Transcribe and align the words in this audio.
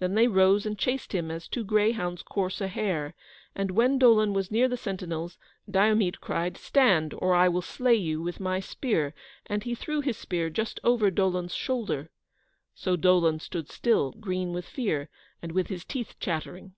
Then 0.00 0.16
they 0.16 0.28
rose 0.28 0.66
and 0.66 0.78
chased 0.78 1.14
him 1.14 1.30
as 1.30 1.48
two 1.48 1.64
greyhounds 1.64 2.22
course 2.22 2.60
a 2.60 2.68
hare, 2.68 3.14
and, 3.54 3.70
when 3.70 3.98
Dolon 3.98 4.34
was 4.34 4.50
near 4.50 4.68
the 4.68 4.76
sentinels, 4.76 5.38
Diomede 5.66 6.20
cried 6.20 6.58
"Stand, 6.58 7.14
or 7.16 7.34
I 7.34 7.48
will 7.48 7.62
slay 7.62 7.94
you 7.94 8.20
with 8.20 8.38
my 8.38 8.60
spear!" 8.60 9.14
and 9.46 9.62
he 9.62 9.74
threw 9.74 10.02
his 10.02 10.18
spear 10.18 10.50
just 10.50 10.78
over 10.84 11.10
Dolon's 11.10 11.54
shoulder. 11.54 12.10
So 12.74 12.96
Dolon 12.96 13.38
stood 13.40 13.70
still, 13.70 14.10
green 14.12 14.52
with 14.52 14.66
fear, 14.66 15.08
and 15.40 15.52
with 15.52 15.68
his 15.68 15.86
teeth 15.86 16.16
chattering. 16.20 16.74